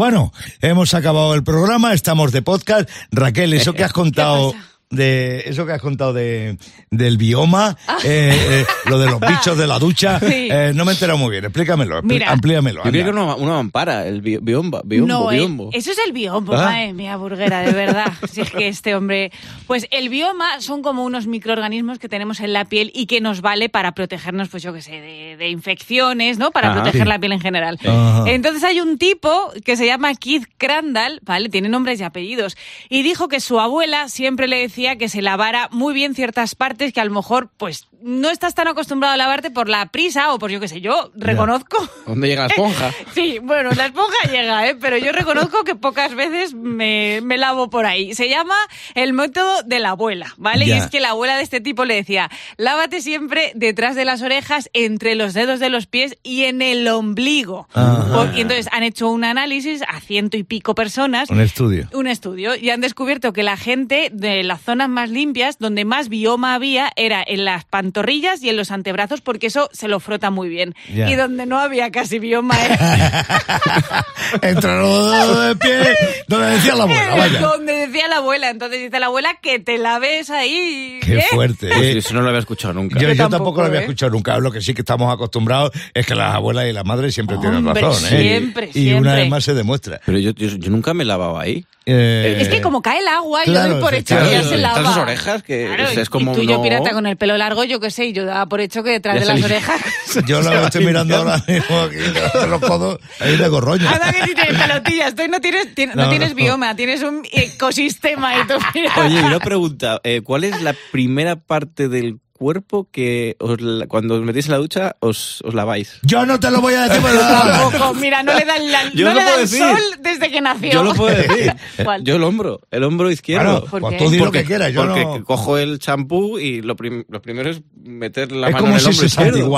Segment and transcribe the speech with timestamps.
[0.00, 0.32] Bueno,
[0.62, 2.88] hemos acabado el programa, estamos de podcast.
[3.12, 4.54] Raquel, eso que has contado
[4.90, 6.58] de eso que has contado de
[6.90, 10.48] del bioma, eh, eh, lo de los bichos de la ducha, Sí.
[10.50, 11.44] eh, no me he enterado muy bien.
[11.44, 12.30] Explícamelo, Mira.
[12.32, 12.82] amplíamelo.
[12.84, 13.22] Yo creo que anda.
[13.22, 15.70] una, una mampara, el bi- biombo, biombo, no, eh, biombo.
[15.72, 16.64] eso es el biombo, Ah.
[16.64, 18.12] madre mía, burguera, de verdad.
[18.30, 19.30] si es que este hombre...
[19.68, 23.40] Pues el bioma son como unos microorganismos que tenemos en la piel y que nos
[23.40, 26.50] vale para protegernos, pues yo qué sé, de, de infecciones, ¿no?
[26.50, 26.82] Para Ajá.
[26.82, 27.08] proteger Sí.
[27.08, 27.78] la piel en general.
[27.86, 28.24] Ajá.
[28.26, 31.48] Entonces hay un tipo que se llama Keith Crandall, ¿vale?
[31.48, 32.56] Tiene nombres y apellidos.
[32.88, 36.92] Y dijo que su abuela siempre le decía que se lavara muy bien ciertas partes
[36.92, 40.38] que a lo mejor, pues, no estás tan acostumbrado a lavarte por la prisa o
[40.38, 41.76] por yo qué sé, yo reconozco...
[42.06, 42.90] ¿Dónde llega la esponja?
[43.14, 44.76] Sí, bueno, la esponja llega, ¿eh?
[44.80, 48.14] pero yo reconozco que pocas veces me, me lavo por ahí.
[48.14, 48.54] Se llama
[48.94, 50.66] el método de la abuela, ¿vale?
[50.66, 50.76] Ya.
[50.76, 54.22] Y es que la abuela de este tipo le decía, lávate siempre detrás de las
[54.22, 57.68] orejas, entre los dedos de los pies y en el ombligo.
[57.74, 58.32] Ajá.
[58.34, 61.88] Y entonces han hecho un análisis a ciento y pico personas Un estudio.
[61.92, 66.08] un estudio y han descubierto que la gente de las zonas más limpias, donde más
[66.08, 70.30] bioma había, era en las pantorrillas y en los antebrazos, porque eso se lo frota
[70.30, 70.76] muy bien.
[70.88, 73.26] Y donde no había casi bioma era
[74.42, 75.96] Entre los dedos de pie,
[76.28, 77.40] donde decía la abuela, vaya.
[77.40, 78.50] donde decía la abuela.
[78.50, 81.00] Entonces dice la abuela que te la ves ahí.
[81.02, 81.24] Qué ¿eh?
[81.32, 81.66] fuerte.
[81.66, 81.98] Pues eh.
[81.98, 82.94] eso no lo había escuchado nunca.
[83.00, 83.82] Yo, Yo yo tampoco, tampoco, lo había ¿eh?
[83.82, 84.38] escuchado nunca.
[84.38, 87.66] Lo que sí que estamos acostumbrados es que las abuelas y las madres siempre tienen
[87.66, 88.04] razón.
[88.12, 88.20] ¿eh?
[88.20, 89.12] siempre, y una siempre.
[89.14, 90.00] vez más se demuestra.
[90.06, 91.64] Pero yo, yo, yo nunca me lavaba ahí.
[91.86, 94.88] Eh, Es que como cae el agua, yo claro, doy por hecho que lava.
[94.88, 97.36] sus orejas, que Claro, es- como y tú y yo no- pirata con el pelo
[97.36, 99.80] largo, yo qué sé, y yo daba por hecho que detrás Ya de las orejas...
[100.26, 103.88] Yo lo estoy mirando ahora mismo aquí, de los codos, ahí de gorroño.
[103.88, 106.34] Anda que si tienes pelotillas, tú no tienes, tien- no No, tienes no.
[106.36, 108.54] bioma, tienes un ecosistema y tú.
[109.00, 110.00] Oye, y una pregunta.
[110.04, 114.56] eh, ¿Cuál es la primera parte del cuerpo que os cuando os metéis en la
[114.58, 115.98] ducha os, os laváis?
[116.02, 119.04] Yo no te lo voy a decir, pero Tampoco, mira, no le dan, la- Yo
[119.08, 120.72] no lo le dan sol desde que nació.
[120.72, 121.52] Yo lo puedo decir.
[121.84, 122.02] ¿Cuál?
[122.02, 123.44] Yo el hombro, el hombro izquierdo.
[123.60, 124.04] Claro, ¿Por pues qué?
[124.04, 125.24] tú di lo Porque, que quieras, yo porque no...
[125.24, 128.74] cojo el champú y lo, prim- lo primero es meter la Es mano como en
[128.76, 129.56] el si hombro se izquierdo.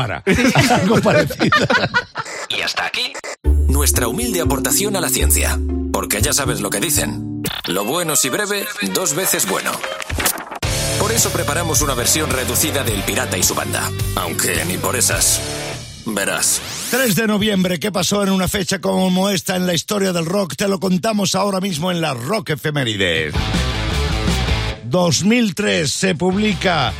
[0.75, 1.67] Algo parecido.
[2.51, 3.13] Y hasta aquí
[3.69, 5.57] nuestra humilde aportación a la ciencia.
[5.93, 7.43] Porque ya sabes lo que dicen.
[7.69, 9.71] Lo bueno si breve, dos veces bueno.
[11.13, 13.93] Por eso preparamos una versión reducida del Pirata y su banda.
[14.17, 15.43] Aunque ni por esas.
[16.07, 16.59] Verás.
[16.91, 20.57] 3 de noviembre, ¿qué pasó en una fecha como esta en la historia del rock?
[20.57, 23.35] Te lo contamos ahora mismo en la Rock Efemérides.
[24.85, 26.95] 2003 se publica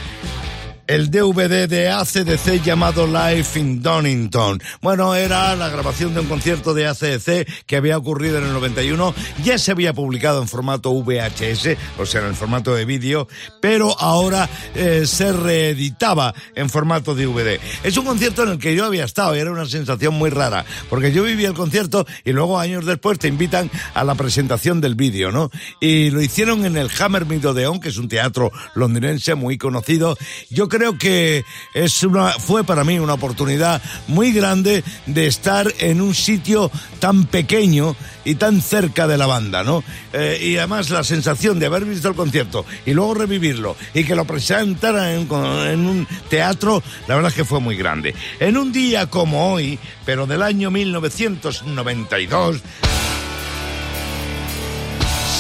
[0.87, 4.61] el DVD de ACDC llamado Live in Donington.
[4.81, 9.15] Bueno, era la grabación de un concierto de ACDC que había ocurrido en el 91.
[9.45, 13.29] Ya se había publicado en formato VHS, o sea, en el formato de vídeo,
[13.61, 17.61] pero ahora eh, se reeditaba en formato DVD.
[17.85, 20.65] Es un concierto en el que yo había estado y era una sensación muy rara,
[20.91, 24.95] porque yo viví el concierto y luego años después te invitan a la presentación del
[24.95, 25.51] vídeo, ¿no?
[25.81, 30.17] Y lo hicieron en el Hammersmith Odeon, que es un teatro londinense muy conocido.
[30.51, 31.45] Yo creo que
[31.75, 37.27] es una, fue para mí una oportunidad muy grande de estar en un sitio tan
[37.27, 37.95] pequeño
[38.25, 39.85] y tan cerca de la banda, ¿no?
[40.15, 44.17] Eh, y además la sensación de haber visto el concierto y luego revivirlo y que
[44.17, 48.15] lo presentaran en, en un teatro, la verdad es que fue muy grande.
[48.41, 52.63] En un día como hoy, pero del año 1992,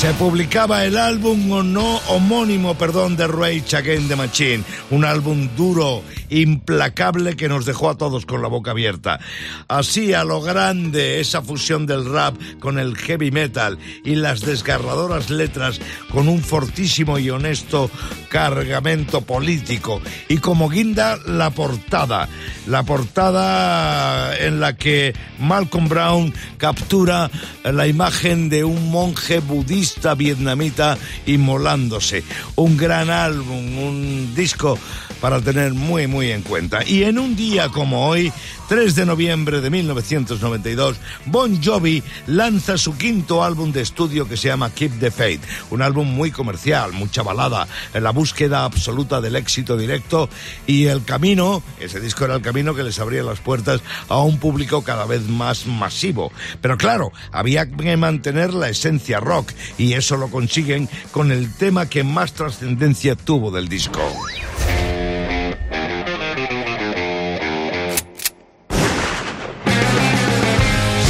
[0.03, 5.49] se publicaba el álbum o no homónimo, perdón, de Rage Against the Machine, un álbum
[5.57, 6.03] duro,
[6.41, 9.21] implacable que nos dejó a todos con la boca abierta.
[9.69, 15.31] Así a lo grande esa fusión del rap con el heavy metal y las desgarradoras
[15.31, 17.91] letras con un fortísimo y honesto
[18.29, 22.29] cargamento político y como guinda la portada,
[22.67, 27.31] la portada en la que Malcolm Brown captura
[27.65, 32.25] la imagen de un monje budista vietnamita inmolándose.
[32.57, 34.79] Un gran álbum, un disco
[35.23, 36.85] para tener muy, muy en cuenta.
[36.85, 38.33] Y en un día como hoy,
[38.69, 40.97] 3 de noviembre de 1992,
[41.27, 45.41] Bon Jovi lanza su quinto álbum de estudio que se llama Keep the Faith.
[45.71, 50.29] Un álbum muy comercial, mucha balada, en la búsqueda absoluta del éxito directo
[50.67, 54.39] y el camino, ese disco era el camino que les abría las puertas a un
[54.39, 56.33] público cada vez más masivo.
[56.61, 61.89] Pero claro, había que mantener la esencia rock y eso lo consiguen con el tema
[61.89, 64.01] que más trascendencia tuvo del disco.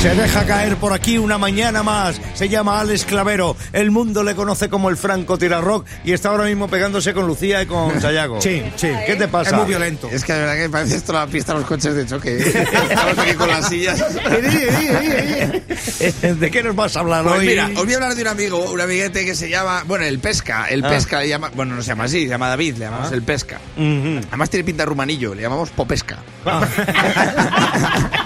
[0.03, 2.21] Se deja caer por aquí una mañana más.
[2.35, 3.57] Se llama Alex Clavero.
[3.73, 7.63] El mundo le conoce como el Franco Tirarrock y está ahora mismo pegándose con Lucía
[7.63, 8.41] y con Sayago.
[8.43, 8.89] Sí, sí.
[9.07, 9.51] ¿Qué te pasa?
[9.51, 10.09] Es muy violento.
[10.11, 12.37] Es que de verdad que parece esto la pista de los coches de choque.
[12.37, 12.43] ¿eh?
[12.91, 14.03] Estamos aquí con las sillas.
[16.41, 17.47] ¿De qué nos vas a hablar Pues hoy?
[17.47, 20.19] mira, os voy a hablar de un amigo, un amiguete que se llama, bueno, el
[20.19, 20.67] Pesca.
[20.69, 20.89] El Ah.
[20.89, 23.61] Pesca le llama, bueno, no se llama así, se llama David, le llamamos el Pesca.
[23.77, 26.19] Además tiene pinta de rumanillo, le llamamos Popesca.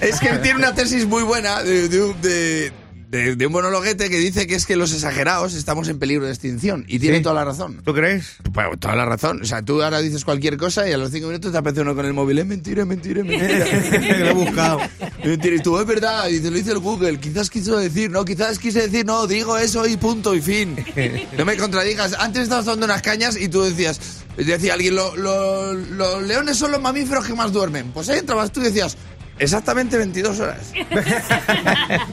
[0.00, 2.72] es que él tiene una tesis muy buena de, de un- de-
[3.10, 6.84] de- un monologuete que dice que es que los exagerados estamos en peligro de extinción.
[6.86, 7.22] Y tiene ¿Sí?
[7.24, 7.82] toda la razón.
[7.84, 8.36] ¿Tú crees?
[8.52, 9.40] Bueno, toda la razón.
[9.42, 11.96] O sea, tú ahora dices cualquier cosa y a los cinco minutos te aparece uno
[11.96, 12.38] con el móvil.
[12.38, 14.18] Es mentira, es mentira, es mentira.
[14.20, 14.78] Lo he buscado.
[15.24, 15.56] Mentira.
[15.56, 16.28] Y tú, es verdad.
[16.28, 17.18] Y te lo dice el Google.
[17.18, 20.76] Quizás quiso decir, no, quizás quise decir, no, digo eso y punto y fin.
[21.36, 22.14] No me contradigas.
[22.16, 24.00] Antes estabas tomando unas cañas y tú decías,
[24.36, 27.90] decía alguien, "Lo- lo- los leones son los mamíferos que más duermen.
[27.92, 28.96] Pues ahí entrabas tú y decías,
[29.40, 30.58] exactamente 22 horas.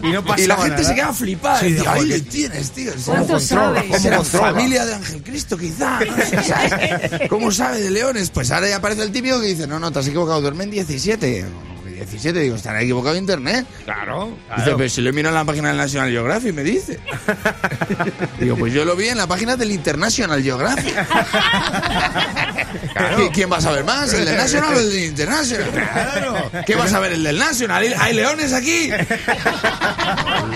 [0.01, 1.59] Y no pasaba Y la gente se queda flipada.
[1.59, 2.91] Sí, joder, ahí le tienes, tío.
[3.06, 4.00] ¿Cuánto ¿Cómo controla?
[4.00, 4.51] Será controla?
[4.51, 6.00] familia de Ángel Cristo, quizá.
[7.29, 8.29] ¿Cómo sabe de leones?
[8.29, 11.45] Pues ahora ya aparece el típico que dice, no, no, te has equivocado, duermen 17.
[11.97, 13.65] 17, digo, estará equivocado internet.
[13.85, 14.38] Claro.
[14.57, 16.99] Dice, pero si lo he mirado en la página del National Geographic, me dice.
[18.39, 20.95] Digo, pues yo lo vi en la página del International Geographic.
[23.17, 24.13] ¿Qui- ¿Quién va a saber más?
[24.13, 25.69] ¿El del National o el del International?
[25.71, 26.51] Claro.
[26.65, 27.13] ¿Qué vas a ver?
[27.13, 27.81] ¿El del National?
[27.81, 28.89] ¿Hay- ¿Hay leones aquí?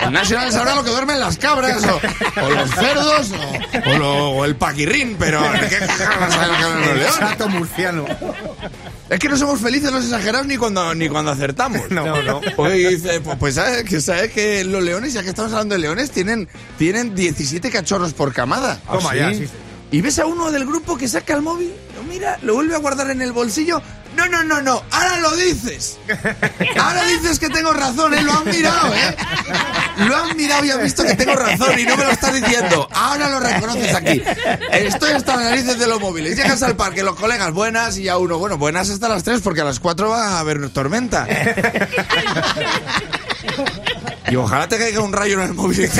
[0.04, 2.00] El National sabrá lo que duermen las cabras o,
[2.44, 5.80] o los cerdos o, o lo- o el paquirrín, pero ¿qué
[6.20, 7.48] vas a ver lo que duermen los leones?
[7.48, 8.04] murciano.
[9.10, 11.82] Es que no somos felices los exagerados ni cuando, ni cuando acertamos.
[11.90, 12.40] No, no.
[12.74, 15.80] Y dice, pues, pues sabes que sabes que los leones, ya que estamos hablando de
[15.80, 16.48] leones, tienen,
[16.78, 18.80] tienen 17 cachorros por camada.
[18.90, 19.46] Toma ¿Ah, ya, sí?
[19.46, 19.52] sí.
[19.90, 22.78] Y ves a uno del grupo que saca el móvil, lo mira, lo vuelve a
[22.78, 23.82] guardar en el bolsillo.
[24.16, 25.98] No, no, no, no, ahora lo dices.
[26.78, 28.22] Ahora dices que tengo razón, ¿eh?
[28.22, 29.16] Lo han mirado, ¿eh?
[29.98, 32.88] Lo han mirado y han visto que tengo razón y no me lo estás diciendo.
[32.92, 34.22] Ahora lo reconoces aquí.
[34.72, 36.36] Estoy hasta las narices de los móviles.
[36.36, 39.62] Llegas al parque, los colegas, buenas, y a uno, bueno, buenas hasta las 3 porque
[39.62, 41.26] a las 4 va a haber tormenta.
[44.32, 45.90] Y ojalá te caiga un rayo en el móvil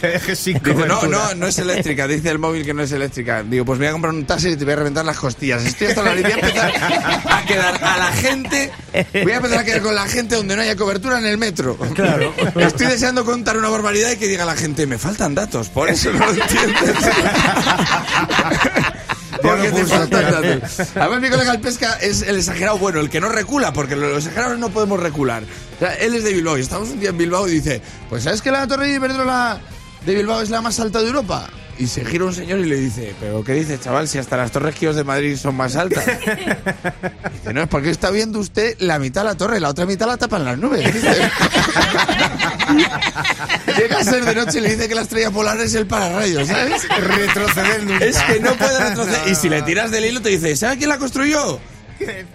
[0.00, 2.08] te dejes sin Dice, no, no, no es eléctrica.
[2.08, 3.44] Dice el móvil que no es eléctrica.
[3.44, 5.64] Digo, pues me voy a comprar un taxi y te voy a reventar las costillas.
[5.64, 6.24] Estoy hasta la nariz.
[6.24, 6.72] Voy a empezar
[7.30, 8.72] a quedar a la gente.
[9.22, 11.76] Voy a empezar a quedar con la gente donde no haya cobertura en el metro.
[11.94, 12.34] Claro.
[12.56, 15.68] Estoy deseando contar una barbaridad y que diga la gente, me faltan datos.
[15.68, 16.96] Por eso no lo entiendes.
[19.46, 20.80] Porque te faltan datos.
[20.96, 24.24] Además, mi colega el pesca es el exagerado bueno, el que no recula, porque los
[24.24, 25.42] exagerados no podemos recular.
[25.42, 28.24] O sea, él es de Bilbao y estamos un día en Bilbao y dice, pues
[28.24, 29.60] ¿sabes que la Torre de Iberdrola
[30.04, 31.48] de Bilbao es la más alta de Europa?
[31.78, 34.08] Y se gira un señor y le dice, ¿pero qué dice, chaval?
[34.08, 36.04] Si hasta las Torres Kios de Madrid son más altas.
[37.32, 40.06] Dice, no, es porque está viendo usted la mitad de la torre, la otra mitad
[40.06, 40.84] la tapan las nubes.
[40.94, 41.30] Dice.
[43.78, 46.48] Llega a ser de noche y le dice que la estrella polar es el pararrayos,
[46.48, 46.88] ¿sabes?
[46.88, 48.04] Retroceder nunca.
[48.04, 49.28] Es que no puede retroceder.
[49.28, 51.60] Y si le tiras del hilo te dice, ¿sabe quién la construyó?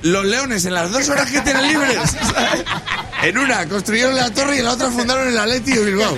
[0.01, 1.97] Los leones en las dos horas que tienen libres.
[2.33, 2.63] ¿sabes?
[3.23, 6.17] En una construyeron la torre y en la otra fundaron el Atleti de Bilbao.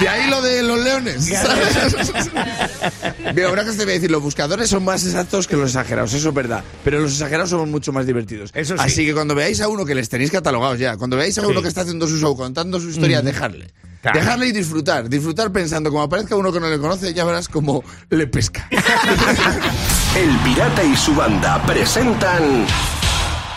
[0.00, 1.26] De ahí lo de los leones.
[1.26, 2.12] ¿sabes?
[3.34, 6.12] Mira, una cosa te voy a decir, los buscadores son más exactos que los exagerados,
[6.14, 6.62] eso es verdad.
[6.84, 8.50] Pero los exagerados somos mucho más divertidos.
[8.54, 8.82] Eso sí.
[8.84, 11.62] Así que cuando veáis a uno que les tenéis catalogados ya, cuando veáis a uno
[11.62, 13.72] que está haciendo su show, contando su historia, dejarle.
[14.00, 14.20] Claro.
[14.20, 15.08] Dejarle y disfrutar.
[15.08, 18.68] Disfrutar pensando, como aparezca uno que no le conoce, ya verás cómo le pesca.
[20.16, 22.64] El Pirata y su banda presentan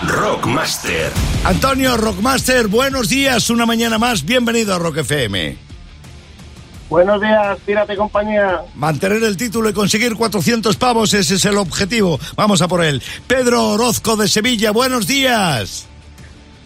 [0.07, 1.11] Rockmaster.
[1.43, 4.25] Antonio Rockmaster, buenos días, una mañana más.
[4.25, 5.70] Bienvenido a Rock FM.
[6.91, 8.63] Buenos días, Pírate compañía.
[8.75, 12.19] Mantener el título y conseguir 400 pavos, ese es el objetivo.
[12.35, 13.01] Vamos a por él.
[13.27, 15.87] Pedro Orozco de Sevilla, buenos días.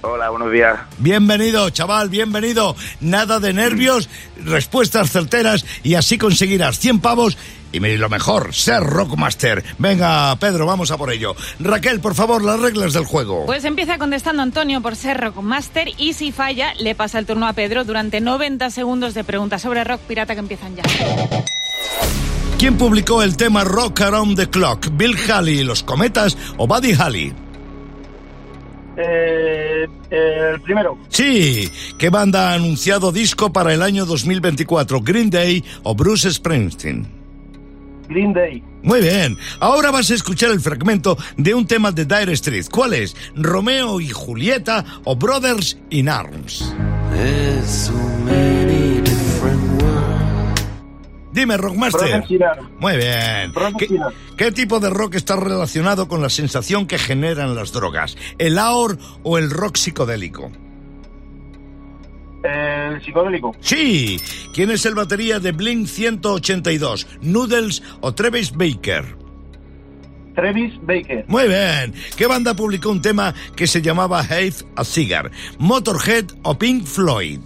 [0.01, 0.79] Hola, buenos días.
[0.97, 2.75] Bienvenido, chaval, bienvenido.
[3.01, 4.09] Nada de nervios,
[4.43, 7.37] respuestas certeras y así conseguirás 100 pavos
[7.75, 9.63] y me- lo mejor, ser Rockmaster.
[9.77, 11.35] Venga, Pedro, vamos a por ello.
[11.59, 13.45] Raquel, por favor, las reglas del juego.
[13.45, 17.53] Pues empieza contestando Antonio por ser Rockmaster y si falla, le pasa el turno a
[17.53, 20.83] Pedro durante 90 segundos de preguntas sobre rock pirata que empiezan ya.
[22.57, 24.87] ¿Quién publicó el tema Rock Around the Clock?
[24.93, 27.33] ¿Bill Haley y los Cometas o Buddy Holly?
[28.97, 35.01] Eh, eh, el primero, Sí, ¿qué banda ha anunciado disco para el año 2024?
[35.01, 37.24] ¿Green Day o Bruce Springsteen?
[38.07, 38.63] Green Day.
[38.83, 42.65] Muy bien, ahora vas a escuchar el fragmento de un tema de Dire Street.
[42.71, 43.15] ¿Cuál es?
[43.35, 46.73] ¿Romeo y Julieta o Brothers in Arms?
[51.35, 52.07] Dime, Rockmaster.
[52.07, 52.69] Frank Sinatra.
[52.79, 53.51] Muy bien.
[53.77, 53.87] ¿Qué,
[54.37, 58.15] qué tipo de rock está relacionado con la sensación que generan las drogas?
[58.37, 60.49] ¿El AOR o el rock psicodélico?
[62.45, 63.55] El psicodélico.
[63.59, 64.19] Sí.
[64.53, 67.07] ¿Quién es el batería de Blink 182?
[67.21, 69.03] ¿Noodles o Travis Baker?
[70.35, 71.25] Travis Baker.
[71.27, 71.93] Muy bien.
[72.15, 75.31] ¿Qué banda publicó un tema que se llamaba Hate a Cigar?
[75.57, 77.39] ¿Motorhead o Pink Floyd?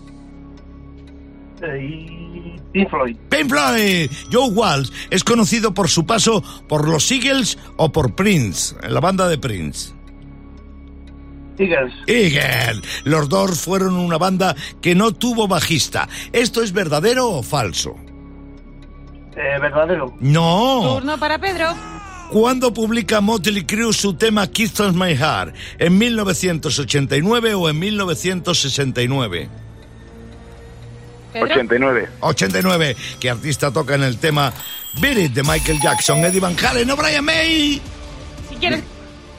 [1.61, 3.17] Eh, Pink Floyd.
[3.29, 4.11] Pink Floyd.
[4.31, 8.99] Joe Walsh es conocido por su paso por los Eagles o por Prince, en la
[8.99, 9.93] banda de Prince.
[11.59, 11.93] Eagles.
[12.07, 12.81] Eagle.
[13.03, 16.07] Los Doors fueron una banda que no tuvo bajista.
[16.31, 17.95] ¿Esto es verdadero o falso?
[19.35, 20.15] Eh, verdadero.
[20.19, 20.95] No.
[20.95, 21.67] Turno para Pedro.
[22.29, 25.55] ¿Cuándo publica Motley Crue su tema Kiss on My Heart?
[25.79, 29.49] ¿En 1989 o en 1969?
[31.33, 31.45] Pedro.
[31.45, 32.09] 89.
[32.21, 32.95] 89.
[33.19, 34.53] ¿Qué artista toca en el tema
[35.01, 36.19] Beat It de Michael Jackson?
[36.19, 37.81] Eddie Van Halen, no Brian May.
[38.49, 38.83] Si quieres.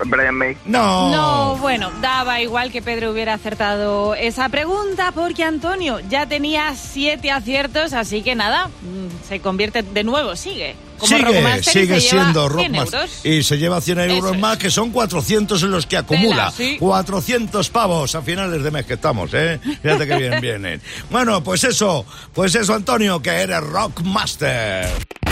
[0.06, 0.56] Brian May.
[0.64, 1.10] No.
[1.10, 7.30] No, bueno, daba igual que Pedro hubiera acertado esa pregunta porque Antonio ya tenía siete
[7.30, 10.76] aciertos, así que nada, mm, se convierte de nuevo, sigue.
[10.98, 13.00] Como Sigue, sigue se lleva siendo 100 Rockmaster.
[13.00, 13.20] euros.
[13.24, 14.38] Y se lleva 100 euros Eso es.
[14.40, 16.50] más, que son 400 en los que acumula.
[16.50, 16.76] sí.
[16.78, 19.58] 400 pavos a finales de mes que estamos, ¿eh?
[19.82, 20.82] Fíjate que bien vienen.
[21.08, 22.04] Bueno, pues eso,
[22.34, 24.90] pues eso, Antonio, que eres Rockmaster.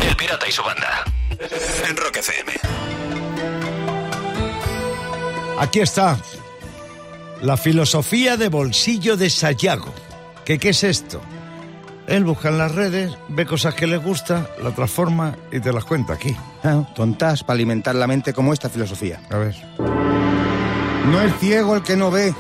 [0.08, 1.04] El pirata y su banda.
[1.87, 2.52] En Rock FM.
[5.60, 6.18] Aquí está.
[7.42, 9.92] La filosofía de bolsillo de Sayago.
[10.44, 11.20] ¿Qué, ¿Qué es esto?
[12.06, 15.84] Él busca en las redes, ve cosas que le gusta, la transforma y te las
[15.84, 16.34] cuenta aquí.
[16.64, 19.20] Ah, tontas para alimentar la mente como esta filosofía.
[19.30, 19.54] A ver.
[19.78, 22.34] No es ciego el que no ve,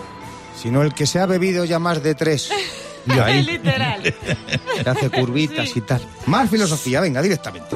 [0.60, 2.50] sino el que se ha bebido ya más de tres.
[3.06, 4.02] Y ahí Literal.
[4.82, 5.78] se hace curvitas Sí.
[5.78, 6.02] y tal.
[6.26, 7.74] Más filosofía, venga, directamente.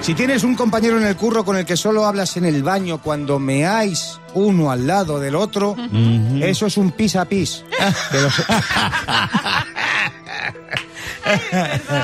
[0.00, 3.02] Si tienes un compañero en el curro con el que solo hablas en el baño
[3.02, 5.76] cuando meáis uno al lado del otro,
[6.40, 7.64] eso es un pis a pis.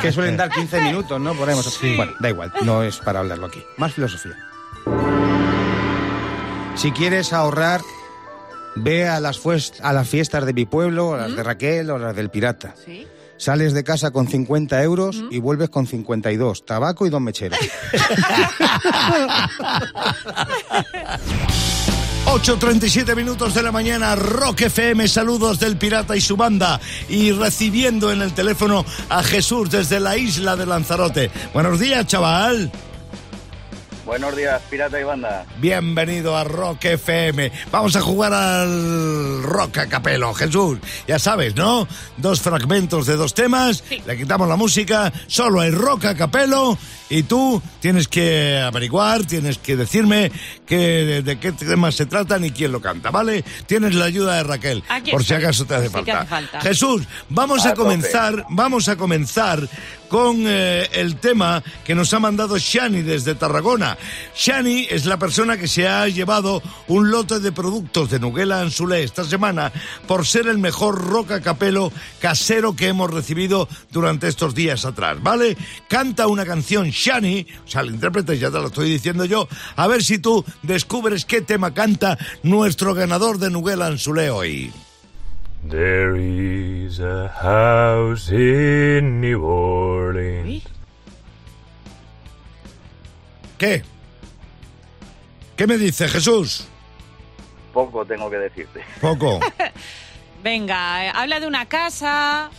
[0.02, 1.34] Que suelen dar 15 minutos, ¿no?
[1.34, 3.60] Ponemos Bueno, da igual, no es para hablarlo aquí.
[3.76, 4.36] Más filosofía.
[6.76, 7.80] Si quieres ahorrar,
[8.76, 9.40] ve a las,
[9.82, 12.74] a las fiestas de mi pueblo, a las de Raquel o las del pirata.
[12.84, 13.06] Sí.
[13.38, 16.64] Sales de casa con 50 euros y vuelves con 52.
[16.64, 17.59] Tabaco y dos mecheros.
[22.26, 26.81] 8.37 minutos de la mañana, Rock FM, saludos del pirata y su banda.
[27.09, 31.31] Y recibiendo en el teléfono a Jesús desde la isla de Lanzarote.
[31.52, 32.71] Buenos días, chaval.
[34.06, 35.44] Buenos días, pirata y banda.
[35.58, 37.50] Bienvenido a Rock FM.
[37.72, 40.32] Vamos a jugar al Rock a Capelo.
[40.32, 41.88] Jesús, ya sabes, ¿no?
[42.16, 44.00] Dos fragmentos de dos temas, Sí.
[44.06, 46.78] le quitamos la música, solo hay Rock a Capelo
[47.10, 50.30] y tú tienes que averiguar, tienes que decirme
[50.66, 53.42] que, de, de qué temas se tratan y quién lo canta, ¿vale?
[53.66, 56.20] Tienes la ayuda de Raquel, Aquí por si acaso te hace, Sí que falta.
[56.20, 56.60] hace falta.
[56.60, 59.68] Jesús, vamos a, comenzar, vamos a comenzar
[60.08, 63.95] con eh, el tema que nos ha mandado Shani desde Tarragona.
[64.34, 69.02] Shani es la persona que se ha llevado un lote de productos de Nuguela Anzulé
[69.02, 69.72] esta semana
[70.06, 75.56] por ser el mejor roca capelo casero que hemos recibido durante estos días atrás, ¿vale?
[75.88, 79.86] Canta una canción Shani, o sea, el intérprete ya te lo estoy diciendo yo, a
[79.86, 84.72] ver si tú descubres qué tema canta nuestro ganador de Nuguela Anzulé hoy.
[85.68, 90.62] There is a house in New Orleans.
[93.58, 93.82] ¿Qué?
[95.56, 96.66] ¿Qué me dice Jesús?
[97.72, 98.82] Poco tengo que decirte.
[99.00, 99.40] Poco.
[100.42, 102.50] Venga, eh, habla de una casa.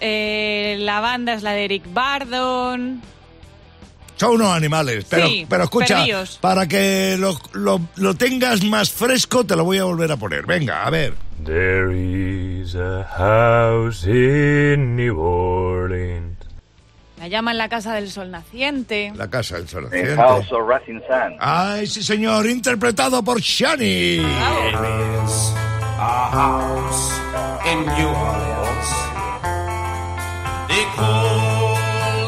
[0.00, 3.00] eh, la banda es la de Eric Bardon.
[4.16, 6.38] Son unos animales, pero, Sí, pero escucha, perdidos.
[6.40, 10.46] para que lo, lo- lo tengas más fresco, te lo voy a volver a poner.
[10.46, 11.14] Venga, a ver.
[11.44, 16.36] There is a house in New Orleans.
[17.22, 19.12] La llaman la casa del sol naciente.
[19.14, 19.84] La casa del sol.
[19.84, 20.16] En naciente.
[20.16, 21.36] House of Rising Sun.
[21.38, 24.18] Ay, sí, señor, interpretado por Shani.
[26.04, 27.12] a house
[27.72, 28.88] in New Orleans.
[30.66, 31.76] They call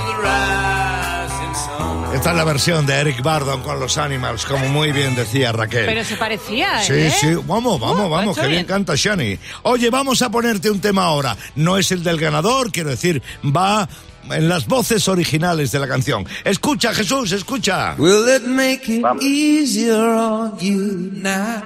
[0.07, 2.15] the rising sun.
[2.15, 5.87] Esta es la versión de Eric Bardon con los Animals, como muy bien decía Raquel.
[5.87, 7.11] Pero se parecía, Sí, ¿eh?
[7.11, 8.67] sí, vamos, vamos, Uh, vamos, que bien bien.
[8.67, 9.37] canta Shani.
[9.65, 11.37] Oye, vamos a ponerte un tema ahora.
[11.57, 13.89] No es el del ganador, quiero decir, va
[14.31, 16.27] en las voces originales de la canción.
[16.45, 17.95] Escucha, Jesús, escucha.
[17.99, 19.23] Will it make it Vamos.
[19.25, 21.63] easier on you now?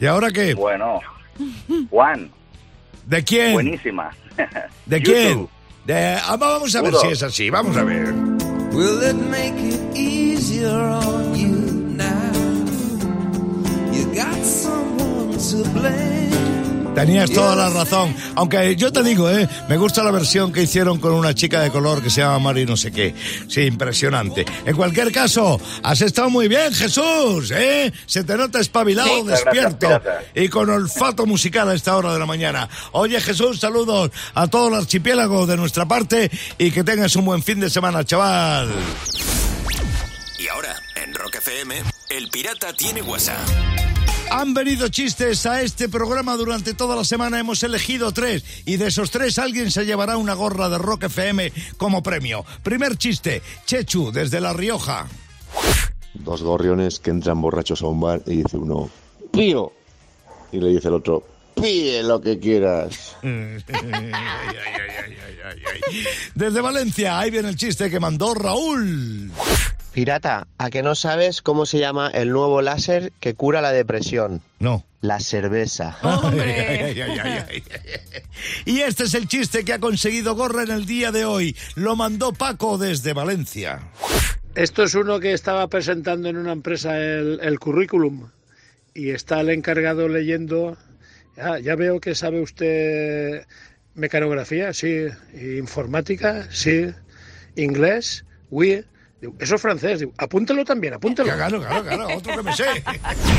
[0.00, 0.54] ¿Y ahora qué?
[0.54, 1.00] Bueno.
[1.90, 2.30] Juan,
[3.06, 3.52] ¿De quién?
[3.52, 4.10] buenísima.
[4.86, 5.48] ¿De quién?
[5.84, 7.00] De- ah, vamos a ver Uno.
[7.00, 8.12] si es así, vamos a ver.
[8.72, 11.48] Will it make it easier on you
[11.96, 12.32] now?
[13.92, 16.45] You got someone to blame.
[16.96, 18.16] Tenías toda la razón.
[18.36, 19.46] Aunque yo te digo, ¿eh?
[19.68, 22.64] me gusta la versión que hicieron con una chica de color que se llama Mari
[22.64, 23.14] no sé qué.
[23.48, 24.46] Sí, impresionante.
[24.64, 27.50] En cualquier caso, has estado muy bien, Jesús.
[27.54, 27.92] ¿eh?
[28.06, 29.22] Se te nota espabilado, Sí.
[29.24, 30.02] Muchas gracias, despierto
[30.34, 32.66] y con olfato musical a esta hora de la mañana.
[32.92, 37.42] Oye, Jesús, saludos a todo el archipiélago de nuestra parte y que tengas un buen
[37.42, 38.70] fin de semana, chaval.
[40.38, 41.74] Y ahora, en Rock FM,
[42.08, 43.36] el pirata tiene WhatsApp.
[44.30, 47.38] Han venido chistes a este programa durante toda la semana.
[47.38, 51.52] Hemos elegido tres y de esos tres alguien se llevará una gorra de Rock FM
[51.76, 52.44] como premio.
[52.62, 55.06] Primer chiste, Chechu desde La Rioja.
[56.14, 58.90] Dos gorriones que entran borrachos a un bar y dice uno,
[59.32, 59.72] pío.
[60.52, 63.16] Y le dice el otro, píe lo que quieras.
[66.34, 69.30] Desde Valencia, ahí viene el chiste que mandó Raúl.
[69.96, 74.42] Pirata, ¿a que no sabes cómo se llama el nuevo láser que cura la depresión?
[74.58, 74.84] No.
[75.00, 75.96] La cerveza.
[76.02, 77.62] Ay, ay, ay, ay, ay.
[78.66, 81.56] Y este es el chiste que ha conseguido gorra en el día de hoy.
[81.76, 83.88] Lo mandó Paco desde Valencia.
[84.54, 88.28] Esto es uno que estaba presentando en una empresa el, el currículum
[88.92, 90.76] y está el encargado leyendo.
[91.38, 93.46] Ah, ya veo que sabe usted
[93.94, 96.88] mecanografía, sí, informática, sí,
[97.54, 98.84] inglés, oui.
[99.20, 101.32] Digo, Eso es francés, Digo, apúntalo también, apúntalo.
[101.34, 102.64] Claro, claro, claro, otro que me sé.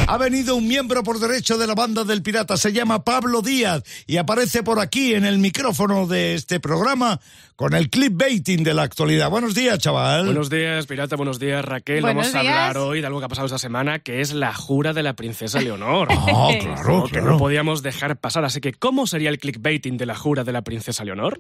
[0.07, 3.83] Ha venido un miembro por derecho de la banda del pirata, se llama Pablo Díaz
[4.07, 7.19] y aparece por aquí en el micrófono de este programa
[7.55, 9.29] con el clipbaiting de la actualidad.
[9.29, 10.25] Buenos días, chaval.
[10.25, 11.15] Buenos días, Pirata.
[11.15, 12.01] Buenos días, Raquel.
[12.01, 12.53] Buenos Vamos a días.
[12.53, 15.13] hablar hoy de algo que ha pasado esta semana, que es la jura de la
[15.13, 16.07] princesa Leonor.
[16.39, 17.31] Ah, claro, que claro.
[17.31, 18.45] no podíamos dejar pasar.
[18.45, 21.39] Así que, ¿cómo sería el clickbaiting de la jura de la princesa Leonor?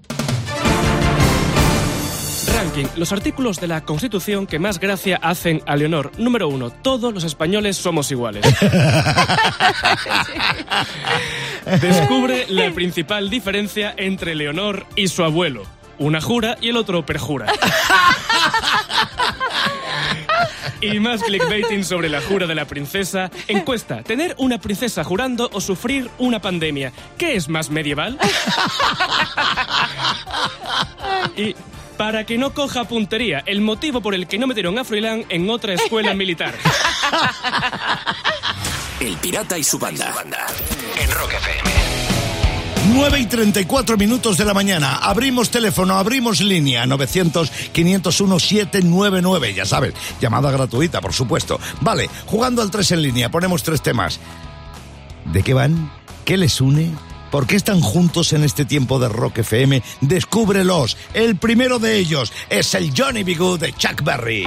[2.77, 2.99] Ranking.
[2.99, 6.11] Los artículos de la Constitución que más gracia hacen a Leonor.
[6.17, 6.69] Número uno.
[6.69, 8.45] Todos los españoles somos iguales.
[11.81, 15.63] Descubre la principal diferencia entre Leonor y su abuelo.
[15.99, 17.47] Una jura y el otro perjura.
[20.79, 23.31] Y más clickbaiting sobre la jura de la princesa.
[23.47, 26.93] Encuesta, ¿tener una princesa jurando o sufrir una pandemia?
[27.17, 28.19] ¿Qué es más medieval?
[31.35, 31.55] Y
[31.97, 35.49] para que no coja puntería, el motivo por el que no metieron a Froilán en
[35.49, 36.53] otra escuela militar.
[38.99, 40.13] El pirata y su banda.
[41.01, 41.71] En Rock FM.
[42.93, 44.95] 9 y 34 minutos de la mañana.
[44.95, 49.53] Abrimos teléfono, abrimos línea 900-501-799.
[49.53, 51.59] Ya sabes, llamada gratuita, por supuesto.
[51.81, 54.21] Vale, jugando al 3 en línea, ponemos tres temas.
[55.25, 55.91] ¿De qué van?
[56.23, 56.91] ¿Qué les une?
[57.31, 59.81] ¿Por qué están juntos en este tiempo de Rock FM?
[60.01, 60.97] Descúbrelos.
[61.13, 63.37] El primero de ellos es el Johnny B.
[63.59, 64.45] De Chuck Berry.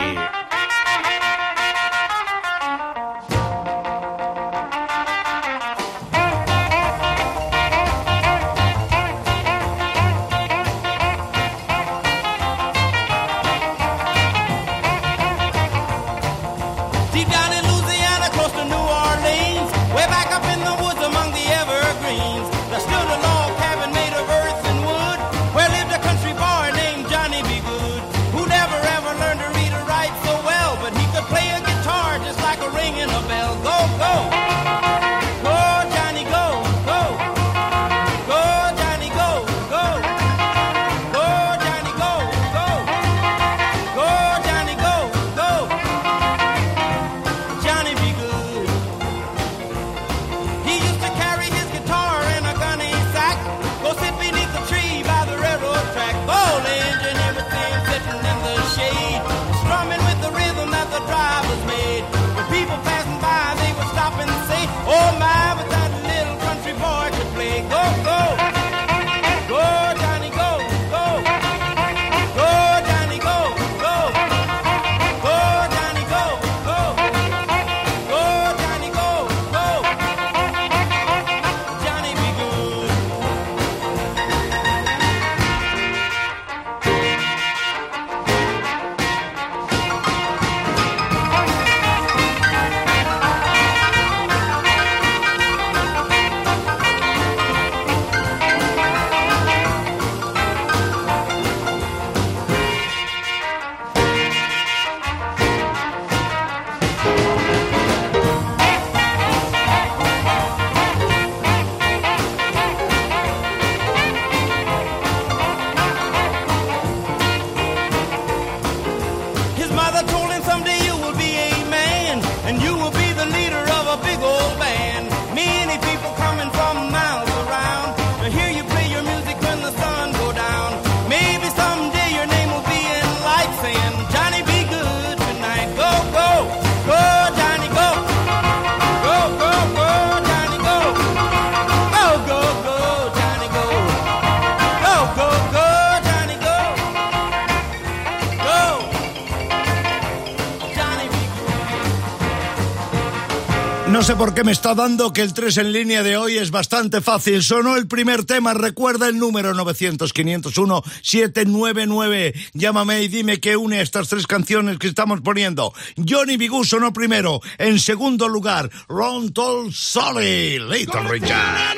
[154.40, 157.42] que me está dando que el 3 en línea de hoy es bastante fácil.
[157.42, 162.32] Sonó el primer tema, recuerda el número 900-501-799.
[162.54, 165.74] Llámame y dime qué une estas tres canciones que estamos poniendo.
[166.08, 171.76] Johnny Bigú sonó primero, en segundo lugar, Ron Tol Solly, Little Richard.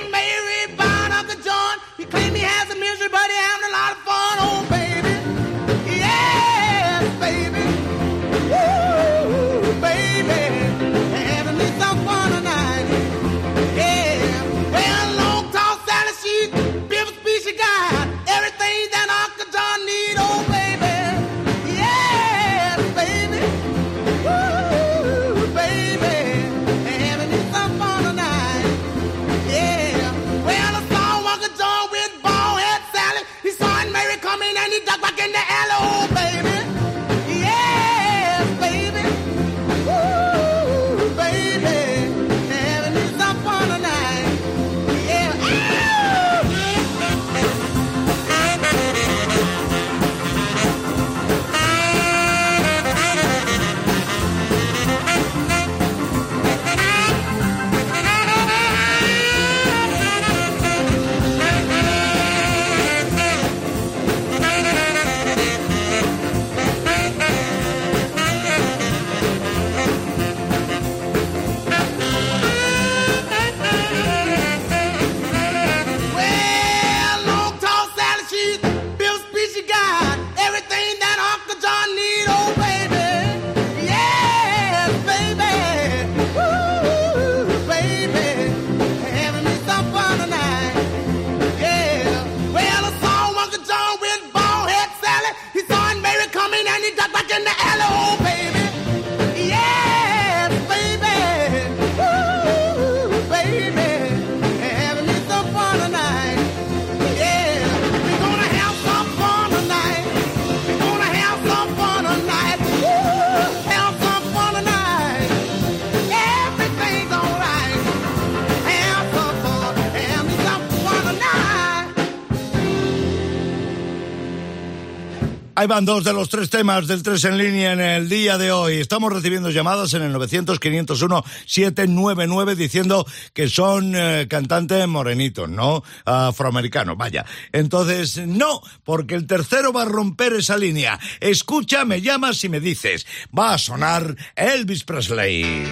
[125.62, 128.50] Ahí van dos de los tres temas del 3 en línea en el día de
[128.50, 128.78] hoy.
[128.78, 135.84] Estamos recibiendo llamadas en el 900-501-799 diciendo que son eh, cantantes morenitos, ¿no?
[136.04, 137.24] Afroamericanos, vaya.
[137.52, 140.98] Entonces, no, porque el tercero va a romper esa línea.
[141.20, 143.06] Escucha, me llamas y me dices.
[143.38, 145.64] Va a sonar Elvis Presley.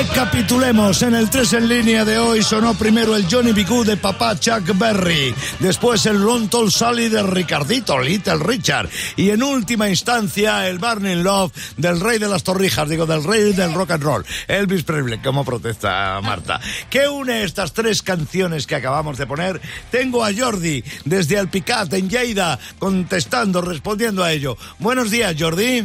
[0.00, 3.66] Recapitulemos, en el 3 en línea de hoy sonó primero el Johnny B.
[3.84, 9.42] De papá Chuck Berry, después el Ron Tall Sally de Ricardito, Little Richard, y en
[9.42, 13.90] última instancia el Burning Love del rey de las torrijas, digo, del rey del rock
[13.90, 16.58] and roll, Elvis Presley, como protesta Marta.
[16.88, 19.60] ¿Qué une estas tres canciones que acabamos de poner?
[19.90, 24.56] Tengo a Jordi desde Alpicat en Lleida contestando, respondiendo a ello.
[24.78, 25.84] Buenos días, Jordi.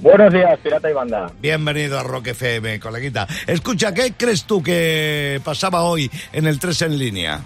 [0.00, 1.30] Buenos días, Pirata y Banda.
[1.40, 3.26] Bienvenido a Rock FM, coleguita.
[3.46, 7.40] Escucha, ¿qué crees tú que pasaba hoy en el 3 en línea?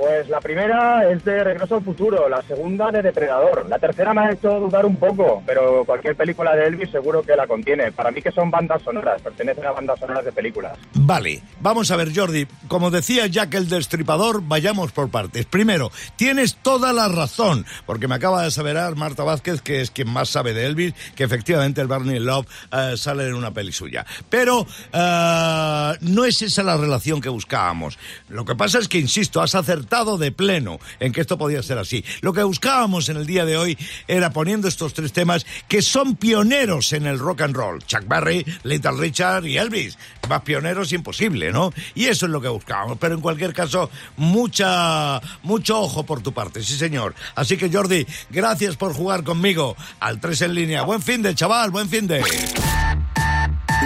[0.00, 3.68] Pues la primera es de Regreso al Futuro, la segunda de Depredador.
[3.68, 7.36] La tercera me ha hecho dudar un poco, pero cualquier película de Elvis seguro que
[7.36, 7.92] la contiene.
[7.92, 10.78] Para mí que son bandas sonoras, pertenecen a bandas sonoras de películas.
[10.94, 12.46] Vale, vamos a ver, Jordi.
[12.66, 15.44] Como decía Jack el Destripador, vayamos por partes.
[15.44, 20.08] Primero, tienes toda la razón, porque me acaba de aseverar Marta Vázquez, que es quien
[20.08, 24.06] más sabe de Elvis, que efectivamente el Barney Love eh, sale en una peli suya.
[24.30, 27.98] Pero eh, no es esa la relación que buscábamos.
[28.30, 31.76] Lo que pasa es que, insisto, has acertado de pleno en que esto podía ser
[31.76, 32.04] así.
[32.20, 33.76] Lo que buscábamos en el día de hoy
[34.06, 37.82] era poniendo estos tres temas que son pioneros en el rock and roll.
[37.84, 39.98] Chuck Berry, Little Richard y Elvis.
[40.28, 41.72] Más pioneros imposible, ¿no?
[41.96, 42.98] Y eso es lo que buscábamos.
[43.00, 47.16] Pero en cualquier caso, mucha, mucho ojo por tu parte, sí señor.
[47.34, 50.82] Así que Jordi, gracias por jugar conmigo al 3 en línea.
[50.82, 52.22] Buen fin de, chaval, buen fin de.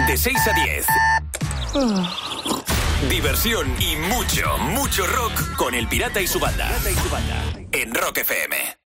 [0.07, 0.53] De 6 a
[1.73, 2.74] 10.
[3.09, 6.71] Diversión y mucho, mucho rock con el pirata y su banda.
[7.71, 8.73] En Rock FM.